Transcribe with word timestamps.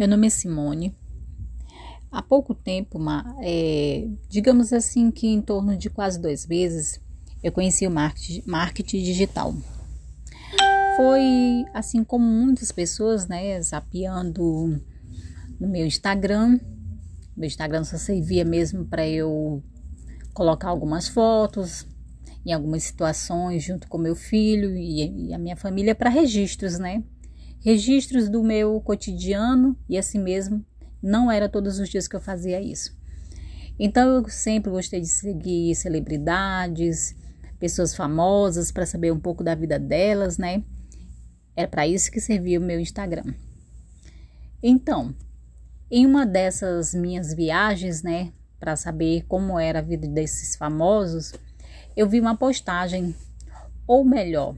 Meu 0.00 0.08
nome 0.08 0.28
é 0.28 0.30
Simone. 0.30 0.96
Há 2.10 2.22
pouco 2.22 2.54
tempo, 2.54 2.98
é, 3.42 4.08
digamos 4.30 4.72
assim 4.72 5.10
que 5.10 5.26
em 5.26 5.42
torno 5.42 5.76
de 5.76 5.90
quase 5.90 6.18
dois 6.18 6.46
meses, 6.46 6.98
eu 7.42 7.52
conheci 7.52 7.86
o 7.86 7.90
marketing, 7.90 8.42
marketing 8.46 9.02
digital. 9.02 9.54
Foi 10.96 11.66
assim 11.74 12.02
como 12.02 12.24
muitas 12.24 12.72
pessoas, 12.72 13.28
né, 13.28 13.60
zapeando 13.60 14.80
no 15.60 15.68
meu 15.68 15.84
Instagram. 15.84 16.58
Meu 17.36 17.46
Instagram 17.46 17.84
só 17.84 17.98
servia 17.98 18.42
mesmo 18.42 18.86
para 18.86 19.06
eu 19.06 19.62
colocar 20.32 20.70
algumas 20.70 21.08
fotos 21.08 21.86
em 22.46 22.54
algumas 22.54 22.84
situações 22.84 23.62
junto 23.62 23.86
com 23.86 23.98
meu 23.98 24.16
filho 24.16 24.74
e, 24.74 25.26
e 25.26 25.34
a 25.34 25.38
minha 25.38 25.56
família 25.56 25.94
para 25.94 26.08
registros, 26.08 26.78
né? 26.78 27.04
Registros 27.60 28.28
do 28.28 28.42
meu 28.42 28.80
cotidiano 28.80 29.76
e 29.88 29.98
assim 29.98 30.18
mesmo 30.18 30.64
não 31.02 31.30
era 31.30 31.48
todos 31.48 31.78
os 31.78 31.88
dias 31.88 32.08
que 32.08 32.16
eu 32.16 32.20
fazia 32.20 32.60
isso. 32.60 32.98
Então 33.78 34.16
eu 34.16 34.28
sempre 34.28 34.70
gostei 34.70 35.00
de 35.00 35.06
seguir 35.06 35.74
celebridades, 35.74 37.14
pessoas 37.58 37.94
famosas 37.94 38.70
para 38.70 38.86
saber 38.86 39.12
um 39.12 39.20
pouco 39.20 39.42
da 39.42 39.54
vida 39.54 39.78
delas, 39.78 40.36
né? 40.36 40.62
Era 41.56 41.68
para 41.68 41.86
isso 41.86 42.10
que 42.10 42.20
servia 42.20 42.58
o 42.58 42.62
meu 42.62 42.80
Instagram. 42.80 43.34
Então, 44.62 45.14
em 45.90 46.06
uma 46.06 46.26
dessas 46.26 46.94
minhas 46.94 47.34
viagens, 47.34 48.02
né, 48.02 48.32
para 48.58 48.76
saber 48.76 49.24
como 49.26 49.58
era 49.58 49.78
a 49.78 49.82
vida 49.82 50.06
desses 50.06 50.54
famosos, 50.56 51.32
eu 51.96 52.08
vi 52.08 52.20
uma 52.20 52.36
postagem, 52.36 53.14
ou 53.86 54.04
melhor, 54.04 54.54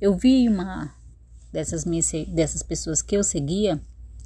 eu 0.00 0.16
vi 0.16 0.48
uma 0.48 0.94
dessas, 1.52 1.84
minhas, 1.84 2.10
dessas 2.28 2.62
pessoas 2.62 3.02
que 3.02 3.16
eu 3.16 3.22
seguia, 3.22 3.80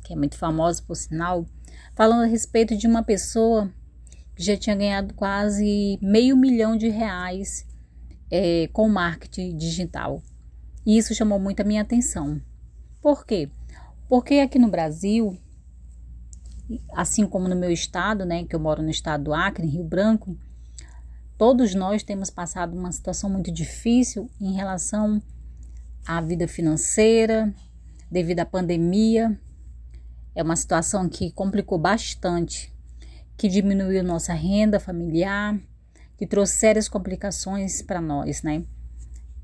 que 0.05 0.13
é 0.13 0.17
muito 0.17 0.37
famosa 0.37 0.83
por 0.83 0.97
sinal, 0.97 1.47
falando 1.95 2.23
a 2.23 2.27
respeito 2.27 2.77
de 2.77 2.87
uma 2.87 3.03
pessoa 3.03 3.71
que 4.35 4.43
já 4.43 4.57
tinha 4.57 4.75
ganhado 4.75 5.15
quase 5.15 5.99
meio 6.01 6.37
milhão 6.37 6.77
de 6.77 6.89
reais 6.89 7.67
é, 8.31 8.69
com 8.73 8.89
marketing 8.89 9.57
digital. 9.57 10.23
E 10.85 10.99
isso 10.99 11.15
chamou 11.15 11.39
muito 11.39 11.61
a 11.61 11.65
minha 11.65 11.83
atenção. 11.83 12.41
Por 13.01 13.25
quê? 13.25 13.49
Porque 14.09 14.37
aqui 14.37 14.59
no 14.59 14.69
Brasil, 14.69 15.39
assim 16.95 17.27
como 17.27 17.49
no 17.49 17.57
meu 17.57 17.71
estado, 17.71 18.25
né, 18.25 18.45
que 18.45 18.55
eu 18.55 18.61
moro 18.61 18.83
no 18.83 18.91
estado 18.91 19.25
do 19.25 19.35
Acre, 19.35 19.67
em 19.67 19.71
Rio 19.71 19.85
Branco, 19.85 20.37
todos 21.37 21.75
nós 21.75 22.03
temos 22.03 22.31
passado 22.31 22.77
uma 22.77 22.91
situação 22.91 23.29
muito 23.31 23.53
difícil 23.53 24.31
em 24.41 24.55
relação 24.55 25.23
a 26.07 26.21
vida 26.21 26.49
financeira 26.49 27.53
devido 28.11 28.41
à 28.41 28.47
pandemia. 28.47 29.39
É 30.35 30.43
uma 30.43 30.57
situação 30.57 31.09
que 31.09 31.31
complicou 31.33 31.79
bastante, 31.79 32.73
que 33.37 33.49
diminuiu 33.49 34.03
nossa 34.03 34.33
renda 34.33 34.81
familiar, 34.81 35.59
que 36.17 36.27
trouxe 36.27 36.57
sérias 36.57 36.89
complicações 36.89 37.83
para 37.83 38.01
nós, 38.01 38.43
né? 38.43 38.65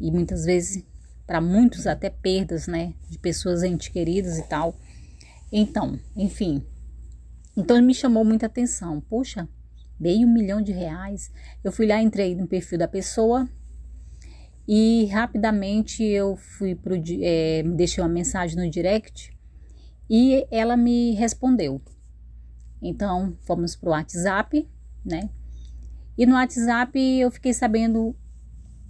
E 0.01 0.11
muitas 0.11 0.45
vezes, 0.45 0.85
para 1.27 1.41
muitos, 1.41 1.87
até 1.87 2.09
perdas, 2.09 2.67
né? 2.67 2.95
De 3.09 3.19
pessoas 3.19 3.63
entes 3.63 3.89
queridas 3.89 4.39
e 4.39 4.43
tal. 4.49 4.75
Então, 5.51 5.99
enfim. 6.17 6.65
Então 7.57 7.83
me 7.83 7.95
chamou 7.95 8.25
muita 8.25 8.47
atenção. 8.47 9.01
Puxa, 9.01 9.49
meio 9.99 10.29
milhão 10.29 10.63
de 10.63 10.73
reais. 10.73 11.31
Eu 11.65 11.73
fui 11.73 11.87
lá, 11.87 12.01
entrei 12.01 12.37
no 12.37 12.47
perfil 12.47 12.79
da 12.79 12.87
pessoa, 12.87 13.49
e 14.69 15.07
rapidamente 15.07 16.05
eu 16.05 16.37
fui 16.37 16.75
pro, 16.75 16.95
é, 17.23 17.63
deixei 17.75 18.05
uma 18.05 18.11
mensagem 18.11 18.55
no 18.55 18.71
direct 18.71 19.35
e 20.11 20.47
ela 20.51 20.77
me 20.77 21.15
respondeu. 21.15 21.81
Então 22.83 23.35
fomos 23.47 23.75
pro 23.75 23.91
WhatsApp, 23.91 24.69
né? 25.03 25.31
E 26.19 26.27
no 26.27 26.35
WhatsApp 26.35 26.99
eu 27.01 27.31
fiquei 27.31 27.55
sabendo 27.55 28.15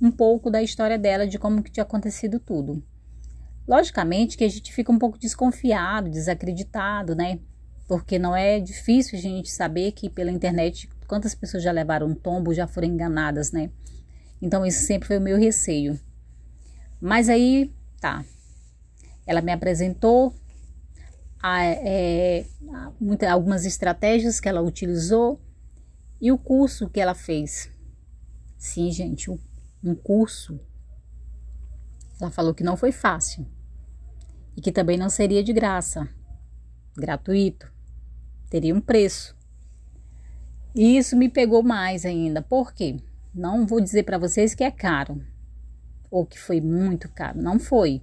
um 0.03 0.11
pouco 0.11 0.51
da 0.51 0.61
história 0.61 0.99
dela, 0.99 1.29
de 1.29 1.39
como 1.39 1.63
que 1.63 1.71
tinha 1.71 1.85
acontecido 1.85 2.41
tudo. 2.41 2.83
Logicamente 3.67 4.37
que 4.37 4.45
a 4.45 4.49
gente 4.49 4.73
fica 4.73 4.91
um 4.91 4.99
pouco 4.99 5.17
desconfiado, 5.17 6.11
desacreditado, 6.11 7.15
né? 7.15 7.39
Porque 7.87 8.19
não 8.19 8.35
é 8.35 8.59
difícil 8.59 9.17
a 9.17 9.23
gente 9.23 9.51
saber 9.51 9.93
que 9.93 10.11
pela 10.11 10.31
internet 10.31 10.89
quantas 11.07 11.35
pessoas 11.35 11.63
já 11.63 11.71
levaram 11.71 12.15
tombo, 12.15 12.53
já 12.53 12.67
foram 12.67 12.89
enganadas, 12.89 13.53
né? 13.53 13.71
Então, 14.41 14.65
isso 14.65 14.87
sempre 14.87 15.09
foi 15.09 15.19
o 15.19 15.23
meu 15.23 15.39
receio. 15.39 15.99
Mas 17.01 17.29
aí, 17.29 17.73
tá. 18.01 18.25
Ela 19.27 19.41
me 19.41 19.53
apresentou 19.53 20.35
a, 21.41 21.65
é, 21.65 22.47
muita, 23.01 23.31
algumas 23.31 23.65
estratégias 23.65 24.41
que 24.41 24.49
ela 24.49 24.61
utilizou 24.61 25.41
e 26.21 26.33
o 26.33 26.39
curso 26.39 26.89
que 26.89 27.01
ela 27.01 27.15
fez. 27.15 27.71
Sim, 28.57 28.91
gente, 28.91 29.31
um, 29.31 29.39
um 29.83 29.95
curso. 29.95 30.59
Ela 32.21 32.31
falou 32.31 32.53
que 32.53 32.65
não 32.65 32.77
foi 32.77 32.91
fácil 32.91 33.47
e 34.57 34.61
que 34.61 34.73
também 34.73 34.97
não 34.97 35.09
seria 35.09 35.43
de 35.45 35.53
graça, 35.53 36.09
gratuito, 36.97 37.73
teria 38.51 38.75
um 38.75 38.81
preço. 38.81 39.37
E 40.75 40.99
isso 40.99 41.17
me 41.17 41.29
pegou 41.29 41.63
mais 41.63 42.05
ainda. 42.05 42.43
Por 42.43 42.73
quê? 42.73 43.01
Não 43.39 43.65
vou 43.65 43.81
dizer 43.81 44.03
para 44.03 44.19
vocês 44.19 44.53
que 44.53 44.65
é 44.65 44.71
caro 44.71 45.25
ou 46.11 46.27
que 46.27 46.37
foi 46.37 46.61
muito 46.61 47.09
caro, 47.09 47.41
não 47.41 47.57
foi. 47.57 48.03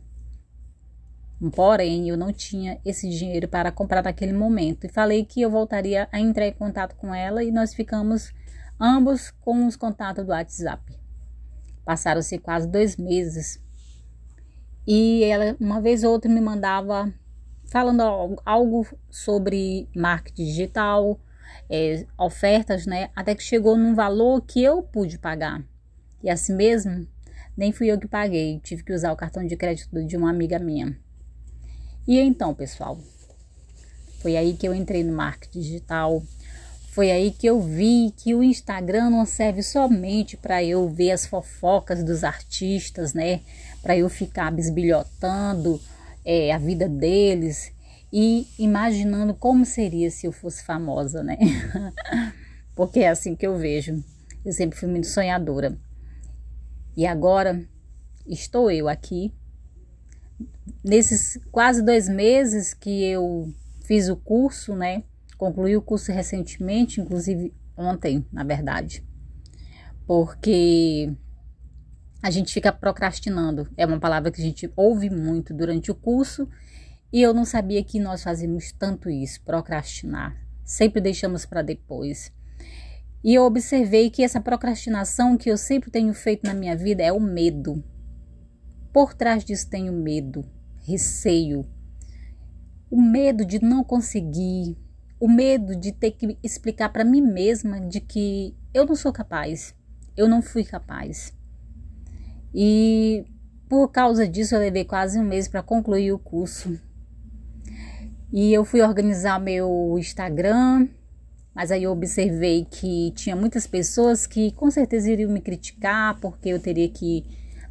Porém, 1.53 2.07
eu 2.07 2.15
não 2.15 2.31
tinha 2.31 2.79
esse 2.85 3.09
dinheiro 3.09 3.45
para 3.45 3.69
comprar 3.69 4.01
naquele 4.01 4.31
momento 4.31 4.85
e 4.85 4.89
falei 4.89 5.25
que 5.25 5.41
eu 5.41 5.51
voltaria 5.51 6.07
a 6.09 6.21
entrar 6.21 6.47
em 6.47 6.53
contato 6.53 6.95
com 6.95 7.13
ela 7.13 7.43
e 7.43 7.51
nós 7.51 7.73
ficamos 7.73 8.33
ambos 8.79 9.29
com 9.41 9.67
os 9.67 9.75
contatos 9.75 10.23
do 10.23 10.31
WhatsApp. 10.31 10.97
Passaram-se 11.83 12.37
quase 12.37 12.65
dois 12.69 12.95
meses 12.95 13.61
e 14.87 15.21
ela, 15.25 15.57
uma 15.59 15.81
vez 15.81 16.05
ou 16.05 16.13
outra, 16.13 16.31
me 16.31 16.39
mandava 16.39 17.13
falando 17.65 18.41
algo 18.45 18.87
sobre 19.11 19.89
marketing 19.93 20.45
digital, 20.45 21.19
é, 21.69 22.05
ofertas, 22.17 22.85
né? 22.85 23.09
Até 23.15 23.35
que 23.35 23.43
chegou 23.43 23.77
num 23.77 23.95
valor 23.95 24.41
que 24.41 24.63
eu 24.63 24.81
pude 24.83 25.17
pagar. 25.17 25.63
E 26.23 26.29
assim 26.29 26.55
mesmo, 26.55 27.07
nem 27.55 27.71
fui 27.71 27.87
eu 27.87 27.99
que 27.99 28.07
paguei, 28.07 28.59
tive 28.59 28.83
que 28.83 28.93
usar 28.93 29.11
o 29.11 29.15
cartão 29.15 29.45
de 29.45 29.55
crédito 29.55 30.03
de 30.03 30.17
uma 30.17 30.29
amiga 30.29 30.59
minha. 30.59 30.97
E 32.07 32.19
então, 32.19 32.53
pessoal, 32.53 32.99
foi 34.19 34.35
aí 34.37 34.53
que 34.53 34.67
eu 34.67 34.73
entrei 34.73 35.03
no 35.03 35.13
marketing 35.13 35.59
digital. 35.59 36.23
Foi 36.89 37.11
aí 37.11 37.31
que 37.31 37.45
eu 37.45 37.61
vi 37.61 38.13
que 38.17 38.33
o 38.33 38.43
Instagram 38.43 39.09
não 39.09 39.25
serve 39.25 39.61
somente 39.61 40.37
para 40.37 40.63
eu 40.63 40.89
ver 40.89 41.11
as 41.11 41.25
fofocas 41.25 42.03
dos 42.03 42.23
artistas, 42.23 43.13
né? 43.13 43.41
Para 43.81 43.97
eu 43.97 44.09
ficar 44.09 44.51
bisbilhotando 44.51 45.79
é, 46.23 46.51
a 46.51 46.57
vida 46.57 46.89
deles 46.89 47.74
e 48.17 48.47
imaginando 48.57 49.33
como 49.33 49.65
seria 49.65 50.09
se 50.09 50.25
eu 50.25 50.31
fosse 50.31 50.63
famosa, 50.63 51.21
né? 51.21 51.37
Porque 52.73 53.01
é 53.01 53.09
assim 53.09 53.35
que 53.35 53.45
eu 53.45 53.57
vejo. 53.57 54.01
Eu 54.45 54.53
sempre 54.53 54.79
fui 54.79 54.87
muito 54.87 55.07
sonhadora. 55.07 55.77
E 56.95 57.05
agora 57.05 57.67
estou 58.25 58.71
eu 58.71 58.87
aqui. 58.87 59.33
Nesses 60.81 61.37
quase 61.51 61.81
dois 61.81 62.07
meses 62.07 62.73
que 62.73 63.03
eu 63.03 63.53
fiz 63.83 64.07
o 64.07 64.15
curso, 64.15 64.73
né? 64.77 65.03
Concluí 65.37 65.75
o 65.75 65.81
curso 65.81 66.09
recentemente, 66.13 67.01
inclusive 67.01 67.53
ontem, 67.75 68.25
na 68.31 68.45
verdade. 68.45 69.03
Porque 70.07 71.13
a 72.23 72.31
gente 72.31 72.53
fica 72.53 72.71
procrastinando. 72.71 73.67
É 73.75 73.85
uma 73.85 73.99
palavra 73.99 74.31
que 74.31 74.41
a 74.41 74.45
gente 74.45 74.71
ouve 74.73 75.09
muito 75.09 75.53
durante 75.53 75.91
o 75.91 75.95
curso 75.95 76.47
e 77.11 77.21
eu 77.21 77.33
não 77.33 77.45
sabia 77.45 77.83
que 77.83 77.99
nós 77.99 78.23
fazíamos 78.23 78.71
tanto 78.71 79.09
isso, 79.09 79.41
procrastinar. 79.43 80.35
Sempre 80.63 80.99
deixamos 80.99 81.45
para 81.45 81.61
depois. 81.61 82.31
E 83.23 83.33
eu 83.33 83.43
observei 83.43 84.09
que 84.09 84.23
essa 84.23 84.39
procrastinação 84.39 85.37
que 85.37 85.49
eu 85.49 85.57
sempre 85.57 85.89
tenho 85.89 86.13
feito 86.13 86.45
na 86.45 86.53
minha 86.53 86.75
vida 86.75 87.03
é 87.03 87.11
o 87.11 87.19
medo. 87.19 87.83
Por 88.93 89.13
trás 89.13 89.43
disso 89.43 89.69
tenho 89.69 89.91
medo, 89.91 90.45
receio, 90.83 91.65
o 92.89 93.01
medo 93.01 93.43
de 93.43 93.61
não 93.61 93.83
conseguir, 93.83 94.77
o 95.19 95.27
medo 95.27 95.75
de 95.75 95.91
ter 95.91 96.11
que 96.11 96.37
explicar 96.43 96.89
para 96.89 97.03
mim 97.03 97.21
mesma 97.21 97.79
de 97.79 97.99
que 97.99 98.55
eu 98.73 98.85
não 98.85 98.95
sou 98.95 99.11
capaz, 99.11 99.73
eu 100.15 100.27
não 100.27 100.41
fui 100.41 100.63
capaz. 100.63 101.33
E 102.53 103.25
por 103.67 103.89
causa 103.89 104.27
disso 104.27 104.55
eu 104.55 104.59
levei 104.59 104.85
quase 104.85 105.19
um 105.19 105.23
mês 105.23 105.47
para 105.47 105.63
concluir 105.63 106.11
o 106.13 106.19
curso. 106.19 106.79
E 108.31 108.53
eu 108.53 108.65
fui 108.65 108.81
organizar 108.81 109.39
meu 109.39 109.95
Instagram, 109.97 110.87
mas 111.53 111.71
aí 111.71 111.83
eu 111.83 111.91
observei 111.91 112.65
que 112.65 113.11
tinha 113.15 113.35
muitas 113.35 113.67
pessoas 113.67 114.25
que 114.27 114.51
com 114.51 114.69
certeza 114.69 115.11
iriam 115.11 115.31
me 115.31 115.39
criticar 115.39 116.19
porque 116.19 116.49
eu 116.49 116.59
teria 116.59 116.89
que 116.89 117.23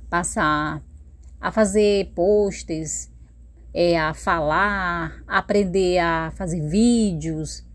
passar 0.09 0.83
a 1.41 1.53
fazer 1.53 2.13
posts 2.15 3.13
é, 3.75 3.99
a 3.99 4.15
falar, 4.15 5.23
aprender 5.27 5.99
a 5.99 6.33
fazer 6.37 6.67
vídeos. 6.67 7.67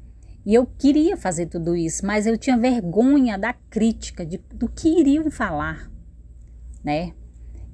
E 0.45 0.55
eu 0.55 0.65
queria 0.65 1.17
fazer 1.17 1.47
tudo 1.47 1.75
isso, 1.75 2.05
mas 2.05 2.25
eu 2.25 2.37
tinha 2.37 2.57
vergonha 2.57 3.37
da 3.37 3.53
crítica, 3.53 4.25
de, 4.25 4.37
do 4.55 4.67
que 4.69 4.87
iriam 4.87 5.29
falar, 5.29 5.91
né? 6.83 7.13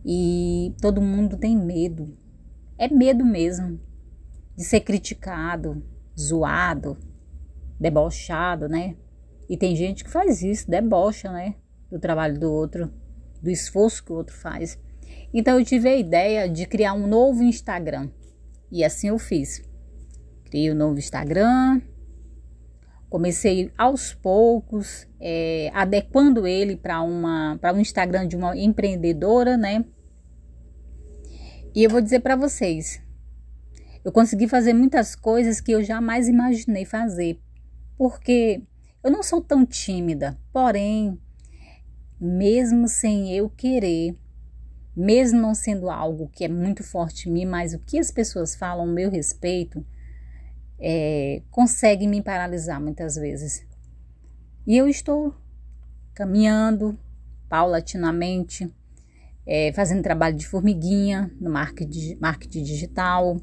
E 0.04 0.74
todo 0.82 1.00
mundo 1.00 1.38
tem 1.38 1.56
medo. 1.56 2.18
É 2.78 2.90
medo 2.90 3.24
mesmo 3.24 3.80
de 4.56 4.64
ser 4.64 4.82
criticado, 4.82 5.84
zoado, 6.18 6.98
debochado, 7.80 8.68
né? 8.68 8.96
E 9.50 9.58
tem 9.58 9.76
gente 9.76 10.04
que 10.04 10.10
faz 10.10 10.42
isso, 10.42 10.70
debocha, 10.70 11.32
né? 11.32 11.56
Do 11.92 12.00
trabalho 12.00 12.40
do 12.40 12.52
outro, 12.52 12.92
do 13.42 13.50
esforço 13.50 14.04
que 14.04 14.12
o 14.12 14.16
outro 14.16 14.36
faz. 14.36 14.80
Então 15.34 15.60
eu 15.60 15.66
tive 15.66 15.90
a 15.90 15.96
ideia 15.96 16.50
de 16.50 16.66
criar 16.66 16.94
um 16.94 17.08
novo 17.08 17.44
Instagram. 17.44 18.10
E 18.72 18.84
assim 18.84 19.10
eu 19.10 19.20
fiz. 19.20 19.62
Criei 20.46 20.72
o 20.72 20.74
um 20.74 20.78
novo 20.78 20.98
Instagram. 20.98 21.82
Comecei 23.10 23.72
aos 23.78 24.14
poucos, 24.14 25.08
é, 25.22 25.70
adequando 25.74 26.48
ele 26.48 26.76
para 26.76 27.02
um 27.02 27.80
Instagram 27.80 28.28
de 28.28 28.36
uma 28.36 28.58
empreendedora, 28.58 29.56
né? 29.56 29.86
E 31.74 31.84
eu 31.84 31.90
vou 31.90 32.02
dizer 32.02 32.22
para 32.22 32.36
vocês, 32.36 33.02
eu 34.06 34.12
consegui 34.12 34.48
fazer 34.48 34.72
muitas 34.72 35.16
coisas 35.16 35.60
que 35.60 35.72
eu 35.72 35.84
jamais 35.84 36.28
imaginei 36.28 36.86
fazer, 36.86 37.40
porque 37.98 38.62
eu 39.04 39.10
não 39.10 39.24
sou 39.24 39.42
tão 39.42 39.66
tímida, 39.66 40.40
porém, 40.54 41.20
mesmo 42.22 42.88
sem 42.88 43.36
eu 43.36 43.50
querer, 43.50 44.16
mesmo 44.96 45.42
não 45.42 45.56
sendo 45.56 45.90
algo 45.90 46.30
que 46.32 46.46
é 46.46 46.48
muito 46.48 46.84
forte 46.84 47.28
em 47.28 47.32
mim, 47.32 47.46
mas 47.46 47.74
o 47.74 47.80
que 47.80 47.98
as 47.98 48.12
pessoas 48.12 48.56
falam 48.56 48.88
a 48.88 48.94
meu 48.94 49.10
respeito 49.10 49.84
é, 50.80 51.42
consegue 51.50 52.06
me 52.06 52.22
paralisar 52.22 52.80
muitas 52.80 53.16
vezes. 53.16 53.66
E 54.68 54.78
eu 54.78 54.88
estou 54.88 55.34
caminhando 56.14 56.96
paulatinamente, 57.50 58.72
é, 59.48 59.74
fazendo 59.74 60.04
trabalho 60.04 60.38
de 60.38 60.46
formiguinha 60.46 61.32
no 61.42 61.50
marketing, 61.50 62.18
marketing 62.22 62.62
digital 62.62 63.42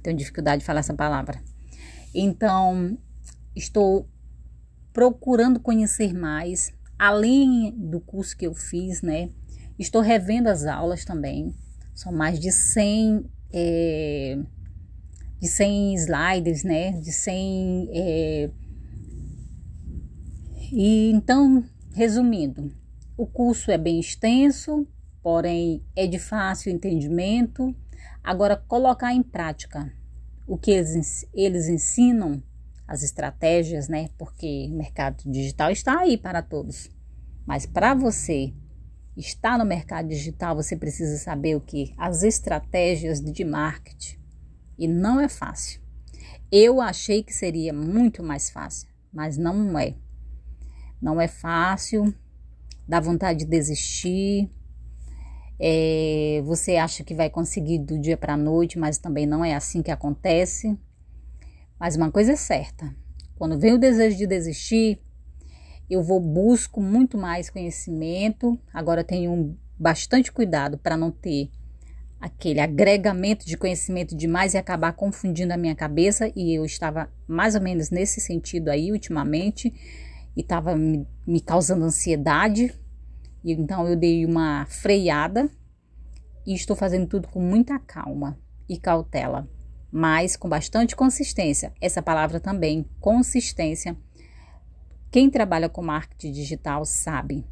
tenho 0.00 0.16
dificuldade 0.16 0.60
de 0.60 0.66
falar 0.66 0.80
essa 0.80 0.94
palavra. 0.94 1.40
Então, 2.14 2.98
estou 3.54 4.08
procurando 4.92 5.60
conhecer 5.60 6.12
mais, 6.14 6.72
além 6.98 7.72
do 7.76 8.00
curso 8.00 8.36
que 8.36 8.46
eu 8.46 8.54
fiz, 8.54 9.02
né? 9.02 9.30
Estou 9.78 10.00
revendo 10.00 10.48
as 10.48 10.64
aulas 10.64 11.04
também. 11.04 11.54
São 11.94 12.12
mais 12.12 12.40
de 12.40 12.50
100, 12.50 13.24
é, 13.52 14.38
de 15.40 15.48
100 15.48 15.94
slides, 15.94 16.64
né? 16.64 16.92
De 16.92 17.12
100. 17.12 17.90
É, 17.92 18.50
e 20.72 21.10
então, 21.10 21.64
resumindo, 21.94 22.72
o 23.16 23.26
curso 23.26 23.70
é 23.70 23.78
bem 23.78 24.00
extenso, 24.00 24.86
porém 25.22 25.82
é 25.94 26.06
de 26.06 26.18
fácil 26.18 26.72
entendimento 26.72 27.74
Agora, 28.28 28.58
colocar 28.58 29.14
em 29.14 29.22
prática 29.22 29.90
o 30.46 30.58
que 30.58 30.70
eles, 30.70 31.26
eles 31.32 31.66
ensinam, 31.66 32.42
as 32.86 33.02
estratégias, 33.02 33.88
né? 33.88 34.10
Porque 34.18 34.68
o 34.70 34.76
mercado 34.76 35.22
digital 35.24 35.70
está 35.70 36.00
aí 36.00 36.18
para 36.18 36.42
todos. 36.42 36.90
Mas 37.46 37.64
para 37.64 37.94
você 37.94 38.52
estar 39.16 39.56
no 39.56 39.64
mercado 39.64 40.08
digital, 40.08 40.54
você 40.54 40.76
precisa 40.76 41.16
saber 41.16 41.56
o 41.56 41.60
que? 41.62 41.94
As 41.96 42.22
estratégias 42.22 43.18
de 43.18 43.44
marketing. 43.46 44.18
E 44.76 44.86
não 44.86 45.18
é 45.18 45.28
fácil. 45.30 45.80
Eu 46.52 46.82
achei 46.82 47.22
que 47.22 47.32
seria 47.32 47.72
muito 47.72 48.22
mais 48.22 48.50
fácil, 48.50 48.90
mas 49.10 49.38
não 49.38 49.78
é. 49.78 49.94
Não 51.00 51.18
é 51.18 51.28
fácil, 51.28 52.14
dá 52.86 53.00
vontade 53.00 53.38
de 53.38 53.46
desistir, 53.46 54.50
é, 55.60 56.40
você 56.44 56.76
acha 56.76 57.02
que 57.02 57.14
vai 57.14 57.28
conseguir 57.28 57.78
do 57.78 57.98
dia 57.98 58.16
para 58.16 58.34
a 58.34 58.36
noite, 58.36 58.78
mas 58.78 58.98
também 58.98 59.26
não 59.26 59.44
é 59.44 59.54
assim 59.54 59.82
que 59.82 59.90
acontece. 59.90 60.78
Mas 61.78 61.96
uma 61.96 62.10
coisa 62.10 62.32
é 62.32 62.36
certa: 62.36 62.94
quando 63.36 63.58
vem 63.58 63.74
o 63.74 63.78
desejo 63.78 64.16
de 64.16 64.26
desistir, 64.26 65.00
eu 65.90 66.02
vou 66.02 66.20
busco 66.20 66.80
muito 66.80 67.18
mais 67.18 67.50
conhecimento. 67.50 68.58
Agora 68.72 69.02
tenho 69.02 69.56
bastante 69.78 70.30
cuidado 70.30 70.78
para 70.78 70.96
não 70.96 71.10
ter 71.10 71.50
aquele 72.20 72.60
agregamento 72.60 73.46
de 73.46 73.56
conhecimento 73.56 74.16
demais 74.16 74.54
e 74.54 74.58
acabar 74.58 74.92
confundindo 74.92 75.52
a 75.52 75.56
minha 75.56 75.74
cabeça. 75.74 76.30
E 76.36 76.54
eu 76.54 76.64
estava 76.64 77.10
mais 77.26 77.56
ou 77.56 77.60
menos 77.60 77.90
nesse 77.90 78.20
sentido 78.20 78.68
aí 78.68 78.92
ultimamente 78.92 79.72
e 80.36 80.40
estava 80.40 80.76
me, 80.76 81.04
me 81.26 81.40
causando 81.40 81.84
ansiedade 81.84 82.72
então 83.44 83.86
eu 83.86 83.96
dei 83.96 84.24
uma 84.24 84.66
freada 84.66 85.50
e 86.46 86.54
estou 86.54 86.74
fazendo 86.74 87.06
tudo 87.06 87.28
com 87.28 87.40
muita 87.40 87.78
calma 87.78 88.38
e 88.68 88.78
cautela, 88.78 89.48
mas 89.90 90.36
com 90.36 90.48
bastante 90.48 90.96
consistência. 90.96 91.72
Essa 91.80 92.02
palavra 92.02 92.40
também, 92.40 92.84
consistência. 93.00 93.96
Quem 95.10 95.30
trabalha 95.30 95.68
com 95.68 95.82
marketing 95.82 96.32
digital 96.32 96.84
sabe. 96.84 97.46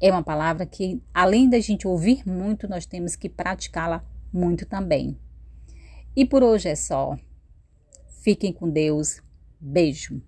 É 0.00 0.10
uma 0.10 0.22
palavra 0.22 0.64
que, 0.64 1.02
além 1.12 1.48
da 1.48 1.60
gente 1.60 1.86
ouvir 1.86 2.26
muito, 2.26 2.68
nós 2.68 2.86
temos 2.86 3.16
que 3.16 3.28
praticá-la 3.28 4.04
muito 4.32 4.64
também. 4.64 5.18
E 6.16 6.24
por 6.24 6.42
hoje 6.42 6.68
é 6.68 6.74
só. 6.74 7.16
Fiquem 8.22 8.52
com 8.52 8.68
Deus. 8.68 9.20
Beijo. 9.60 10.22